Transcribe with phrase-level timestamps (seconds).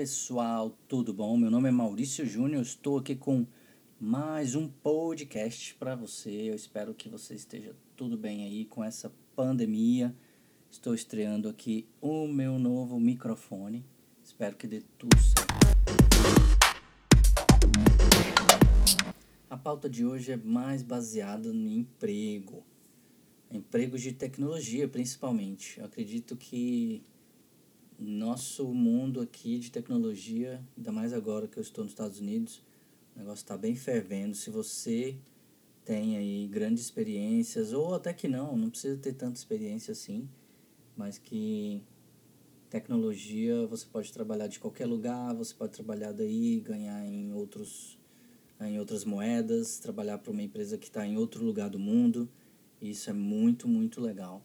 [0.00, 1.36] pessoal, tudo bom?
[1.36, 3.46] Meu nome é Maurício Júnior, estou aqui com
[4.00, 6.30] mais um podcast para você.
[6.30, 10.16] Eu espero que você esteja tudo bem aí com essa pandemia.
[10.70, 13.84] Estou estreando aqui o meu novo microfone.
[14.24, 15.54] Espero que dê tudo certo.
[19.50, 22.64] A pauta de hoje é mais baseada no emprego.
[23.50, 25.78] Empregos de tecnologia, principalmente.
[25.78, 27.02] Eu acredito que
[28.00, 32.62] nosso mundo aqui de tecnologia, ainda mais agora que eu estou nos Estados Unidos,
[33.14, 34.34] o negócio está bem fervendo.
[34.34, 35.18] Se você
[35.84, 40.28] tem aí grandes experiências, ou até que não, não precisa ter tanta experiência assim,
[40.96, 41.82] mas que
[42.70, 47.98] tecnologia você pode trabalhar de qualquer lugar, você pode trabalhar daí, ganhar em outros
[48.60, 52.28] em outras moedas, trabalhar para uma empresa que está em outro lugar do mundo.
[52.80, 54.42] Isso é muito, muito legal.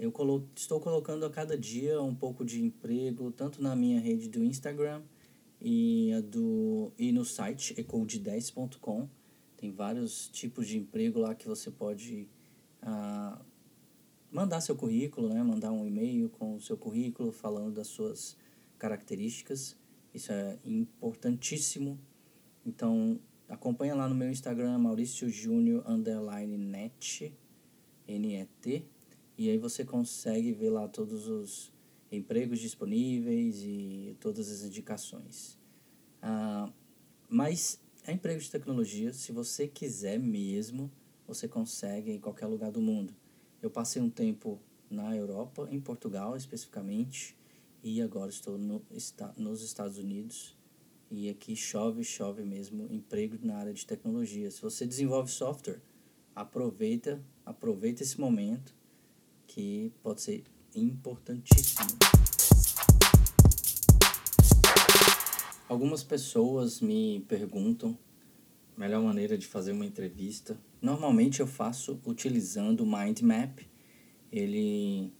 [0.00, 4.30] Eu colo estou colocando a cada dia um pouco de emprego, tanto na minha rede
[4.30, 5.02] do Instagram
[5.60, 9.06] e, a do, e no site ecode10.com.
[9.58, 12.26] Tem vários tipos de emprego lá que você pode
[12.80, 13.44] ah,
[14.32, 15.42] mandar seu currículo, né?
[15.42, 18.38] mandar um e-mail com o seu currículo falando das suas
[18.78, 19.76] características.
[20.14, 22.00] Isso é importantíssimo.
[22.64, 27.36] Então, acompanha lá no meu Instagram, Maurício Júnior, underline net,
[28.08, 28.86] N-E-T.
[29.40, 31.72] E aí você consegue ver lá todos os
[32.12, 35.58] empregos disponíveis e todas as indicações.
[36.20, 36.70] Ah,
[37.26, 40.92] mas é emprego de tecnologia, se você quiser mesmo,
[41.26, 43.16] você consegue em qualquer lugar do mundo.
[43.62, 47.34] Eu passei um tempo na Europa, em Portugal especificamente,
[47.82, 50.54] e agora estou no, está, nos Estados Unidos.
[51.10, 54.50] E aqui chove, chove mesmo emprego na área de tecnologia.
[54.50, 55.80] Se você desenvolve software,
[56.36, 58.78] aproveita, aproveita esse momento
[59.50, 60.44] que pode ser
[60.76, 61.98] importantíssimo.
[65.68, 67.98] Algumas pessoas me perguntam
[68.76, 70.56] melhor maneira de fazer uma entrevista.
[70.80, 73.58] Normalmente eu faço utilizando o Mind Map.
[74.30, 75.12] Ele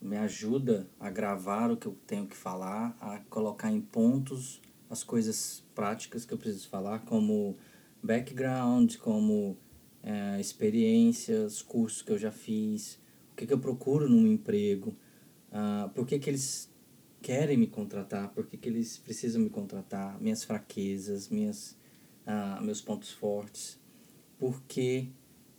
[0.00, 5.04] me ajuda a gravar o que eu tenho que falar, a colocar em pontos as
[5.04, 7.58] coisas práticas que eu preciso falar, como
[8.02, 9.58] background, como
[10.02, 12.98] é, experiências, cursos que eu já fiz,
[13.36, 14.96] o que, que eu procuro num emprego,
[15.52, 16.72] uh, por que, que eles
[17.20, 21.76] querem me contratar, por que, que eles precisam me contratar, minhas fraquezas, minhas,
[22.26, 23.78] uh, meus pontos fortes,
[24.38, 25.10] por que,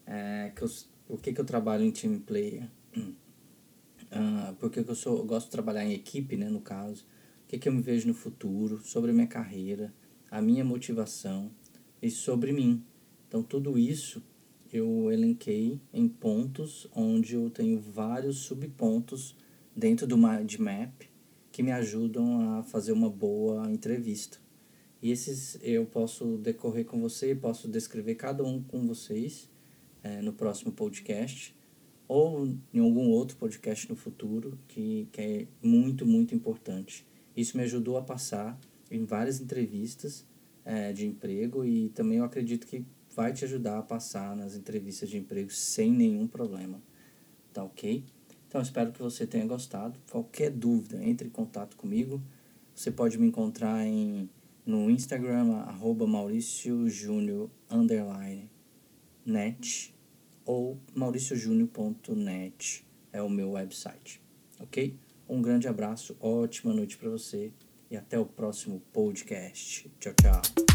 [0.08, 0.70] uh, que, eu,
[1.06, 2.68] por que, que eu trabalho em team player,
[2.98, 7.06] uh, por que, que eu, sou, eu gosto de trabalhar em equipe, né, no caso,
[7.44, 9.94] o que, que eu me vejo no futuro, sobre a minha carreira,
[10.32, 11.52] a minha motivação
[12.02, 12.84] e sobre mim.
[13.28, 14.24] Então, tudo isso
[14.78, 19.36] eu elenquei em pontos onde eu tenho vários subpontos
[19.76, 21.04] dentro do Mind Map
[21.52, 24.38] que me ajudam a fazer uma boa entrevista.
[25.02, 29.50] E esses eu posso decorrer com você, posso descrever cada um com vocês
[30.04, 31.56] é, no próximo podcast
[32.08, 37.06] ou em algum outro podcast no futuro que, que é muito, muito importante.
[37.36, 40.26] Isso me ajudou a passar em várias entrevistas
[40.64, 42.86] é, de emprego e também eu acredito que
[43.18, 46.80] vai te ajudar a passar nas entrevistas de emprego sem nenhum problema.
[47.52, 48.06] Tá ok?
[48.48, 50.00] Então espero que você tenha gostado.
[50.12, 52.22] Qualquer dúvida, entre em contato comigo.
[52.76, 54.30] Você pode me encontrar em,
[54.64, 56.06] no Instagram, arroba
[60.46, 64.22] ou mauriciojúnior.net é o meu website.
[64.60, 64.96] Ok?
[65.28, 67.52] Um grande abraço, ótima noite para você
[67.90, 69.92] e até o próximo podcast.
[70.00, 70.67] Tchau, tchau.